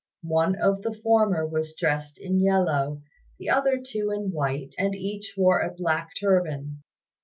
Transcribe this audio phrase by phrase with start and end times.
[0.23, 3.03] One of the former was dressed in yellow,
[3.37, 6.81] the other two in white, and each wore a black turban.